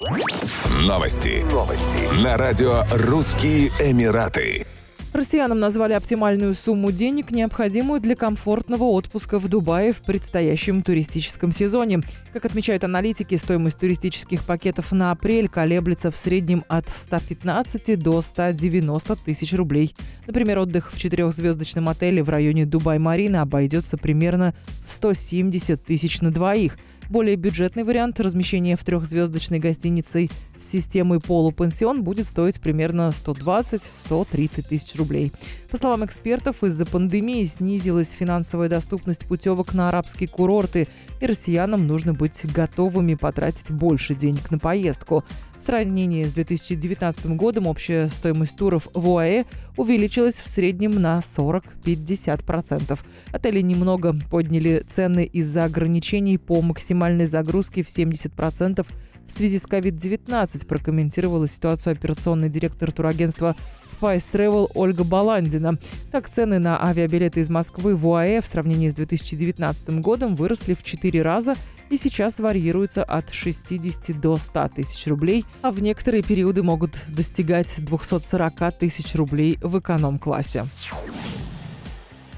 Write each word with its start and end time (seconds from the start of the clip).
Новости. 0.00 1.44
Новости. 1.52 2.24
На 2.24 2.38
радио 2.38 2.84
«Русские 2.90 3.68
Эмираты». 3.80 4.64
Россиянам 5.12 5.60
назвали 5.60 5.92
оптимальную 5.92 6.54
сумму 6.54 6.90
денег, 6.90 7.30
необходимую 7.32 8.00
для 8.00 8.16
комфортного 8.16 8.84
отпуска 8.84 9.38
в 9.38 9.48
Дубае 9.48 9.92
в 9.92 10.00
предстоящем 10.00 10.80
туристическом 10.80 11.52
сезоне. 11.52 12.00
Как 12.32 12.46
отмечают 12.46 12.82
аналитики, 12.82 13.34
стоимость 13.34 13.78
туристических 13.78 14.42
пакетов 14.46 14.90
на 14.92 15.10
апрель 15.10 15.50
колеблется 15.50 16.10
в 16.10 16.16
среднем 16.16 16.64
от 16.68 16.88
115 16.88 18.02
до 18.02 18.22
190 18.22 19.16
тысяч 19.16 19.52
рублей. 19.52 19.94
Например, 20.26 20.60
отдых 20.60 20.94
в 20.94 20.98
четырехзвездочном 20.98 21.90
отеле 21.90 22.22
в 22.22 22.30
районе 22.30 22.64
Дубай-Марина 22.64 23.42
обойдется 23.42 23.98
примерно 23.98 24.54
в 24.86 24.92
170 24.92 25.84
тысяч 25.84 26.22
на 26.22 26.30
двоих– 26.30 26.78
более 27.10 27.34
бюджетный 27.36 27.82
вариант 27.82 28.20
размещения 28.20 28.76
в 28.76 28.84
трехзвездочной 28.84 29.58
гостинице 29.58 30.28
с 30.56 30.64
системой 30.64 31.20
полупенсион 31.20 32.04
будет 32.04 32.26
стоить 32.26 32.60
примерно 32.60 33.10
120-130 33.10 34.68
тысяч 34.68 34.94
рублей. 34.94 35.32
По 35.70 35.76
словам 35.76 36.04
экспертов, 36.04 36.62
из-за 36.62 36.86
пандемии 36.86 37.44
снизилась 37.44 38.12
финансовая 38.12 38.68
доступность 38.68 39.26
путевок 39.26 39.74
на 39.74 39.88
арабские 39.88 40.28
курорты, 40.28 40.86
и 41.20 41.26
россиянам 41.26 41.86
нужно 41.86 42.14
быть 42.14 42.40
готовыми 42.52 43.14
потратить 43.14 43.70
больше 43.70 44.14
денег 44.14 44.50
на 44.50 44.58
поездку. 44.58 45.24
В 45.58 45.62
сравнении 45.62 46.24
с 46.24 46.32
2019 46.32 47.26
годом 47.36 47.66
общая 47.66 48.08
стоимость 48.08 48.56
туров 48.56 48.88
в 48.94 49.16
ОАЭ 49.16 49.44
увеличилась 49.76 50.40
в 50.40 50.48
среднем 50.48 51.00
на 51.00 51.18
40-50%. 51.18 52.98
Отели 53.30 53.60
немного 53.60 54.16
подняли 54.30 54.84
цены 54.88 55.24
из-за 55.24 55.64
ограничений 55.64 56.38
по 56.38 56.62
максимальной 56.62 57.26
загрузке 57.26 57.82
в 57.82 57.88
70% 57.88 58.86
в 59.30 59.32
связи 59.32 59.58
с 59.58 59.64
COVID-19, 59.64 60.66
прокомментировала 60.66 61.46
ситуацию 61.46 61.92
операционный 61.92 62.48
директор 62.48 62.90
турагентства 62.90 63.54
Spice 63.86 64.24
Travel 64.30 64.70
Ольга 64.74 65.04
Баландина. 65.04 65.78
Так, 66.10 66.28
цены 66.28 66.58
на 66.58 66.84
авиабилеты 66.84 67.40
из 67.40 67.48
Москвы 67.48 67.94
в 67.94 68.08
УАЭ 68.08 68.40
в 68.40 68.46
сравнении 68.46 68.90
с 68.90 68.94
2019 68.94 70.00
годом 70.00 70.34
выросли 70.34 70.74
в 70.74 70.82
4 70.82 71.22
раза 71.22 71.54
и 71.90 71.96
сейчас 71.96 72.38
варьируются 72.38 73.04
от 73.04 73.30
60 73.30 74.20
до 74.20 74.36
100 74.36 74.70
тысяч 74.76 75.06
рублей, 75.06 75.44
а 75.62 75.70
в 75.70 75.80
некоторые 75.80 76.22
периоды 76.22 76.62
могут 76.62 76.96
достигать 77.08 77.72
240 77.78 78.78
тысяч 78.78 79.14
рублей 79.14 79.58
в 79.62 79.78
эконом-классе. 79.78 80.64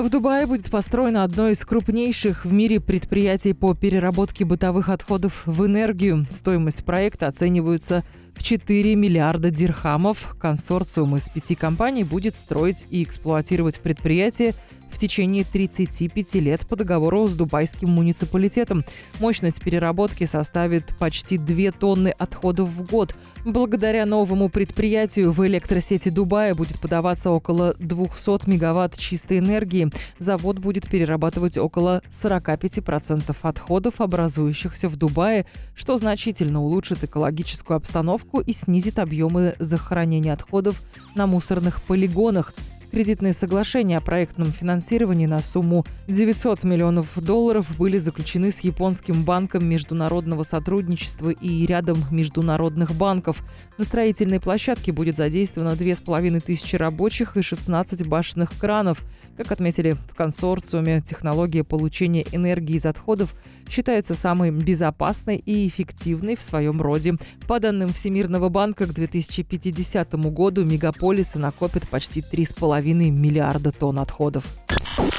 В 0.00 0.08
Дубае 0.08 0.46
будет 0.46 0.70
построено 0.70 1.24
одно 1.24 1.50
из 1.50 1.58
крупнейших 1.58 2.46
в 2.46 2.52
мире 2.54 2.80
предприятий 2.80 3.52
по 3.52 3.74
переработке 3.74 4.46
бытовых 4.46 4.88
отходов 4.88 5.42
в 5.44 5.66
энергию. 5.66 6.24
Стоимость 6.30 6.86
проекта 6.86 7.26
оценивается 7.26 8.02
в 8.34 8.42
4 8.42 8.94
миллиарда 8.94 9.50
дирхамов. 9.50 10.36
Консорциум 10.40 11.16
из 11.16 11.28
пяти 11.28 11.54
компаний 11.54 12.04
будет 12.04 12.34
строить 12.34 12.86
и 12.88 13.02
эксплуатировать 13.02 13.78
предприятие 13.80 14.54
течение 15.00 15.44
35 15.44 16.34
лет 16.34 16.66
по 16.66 16.76
договору 16.76 17.26
с 17.26 17.34
дубайским 17.34 17.88
муниципалитетом. 17.90 18.84
Мощность 19.18 19.60
переработки 19.60 20.24
составит 20.24 20.94
почти 20.98 21.38
2 21.38 21.72
тонны 21.72 22.08
отходов 22.08 22.68
в 22.68 22.88
год. 22.88 23.14
Благодаря 23.44 24.04
новому 24.04 24.50
предприятию 24.50 25.32
в 25.32 25.46
электросети 25.46 26.10
Дубая 26.10 26.54
будет 26.54 26.78
подаваться 26.78 27.30
около 27.30 27.74
200 27.78 28.48
мегаватт 28.48 28.98
чистой 28.98 29.38
энергии. 29.38 29.90
Завод 30.18 30.58
будет 30.58 30.88
перерабатывать 30.88 31.56
около 31.56 32.02
45% 32.10 33.34
отходов, 33.40 34.00
образующихся 34.00 34.88
в 34.90 34.96
Дубае, 34.96 35.46
что 35.74 35.96
значительно 35.96 36.62
улучшит 36.62 37.02
экологическую 37.02 37.76
обстановку 37.76 38.40
и 38.40 38.52
снизит 38.52 38.98
объемы 38.98 39.54
захоронения 39.58 40.34
отходов 40.34 40.82
на 41.14 41.26
мусорных 41.26 41.82
полигонах. 41.82 42.52
Кредитные 42.90 43.32
соглашения 43.32 43.98
о 43.98 44.00
проектном 44.00 44.50
финансировании 44.50 45.26
на 45.26 45.40
сумму 45.40 45.84
900 46.08 46.64
миллионов 46.64 47.22
долларов 47.22 47.78
были 47.78 47.98
заключены 47.98 48.50
с 48.50 48.60
японским 48.60 49.22
банком 49.22 49.64
международного 49.64 50.42
сотрудничества 50.42 51.30
и 51.30 51.66
рядом 51.66 51.98
международных 52.10 52.92
банков. 52.96 53.44
На 53.78 53.84
строительной 53.84 54.40
площадке 54.40 54.90
будет 54.90 55.16
задействовано 55.16 55.76
2500 55.76 56.80
рабочих 56.80 57.36
и 57.36 57.42
16 57.42 58.08
башенных 58.08 58.58
кранов. 58.58 59.04
Как 59.36 59.52
отметили 59.52 59.92
в 59.92 60.16
консорциуме, 60.16 61.00
технология 61.00 61.62
получения 61.62 62.26
энергии 62.32 62.74
из 62.74 62.86
отходов 62.86 63.36
считается 63.70 64.14
самой 64.14 64.50
безопасной 64.50 65.36
и 65.36 65.68
эффективной 65.68 66.34
в 66.34 66.42
своем 66.42 66.82
роде. 66.82 67.14
По 67.46 67.60
данным 67.60 67.90
Всемирного 67.90 68.48
банка, 68.48 68.86
к 68.86 68.92
2050 68.92 70.12
году 70.32 70.64
мегаполисы 70.64 71.38
накопят 71.38 71.88
почти 71.88 72.20
3,5 72.20 72.79
миллиарда 73.10 73.72
тонн 73.72 73.98
отходов. 73.98 74.44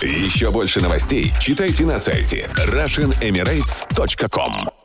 Еще 0.01 0.49
больше 0.51 0.81
новостей 0.81 1.31
читайте 1.39 1.85
на 1.85 1.99
сайте 1.99 2.49
RussianEmirates.com 2.67 4.80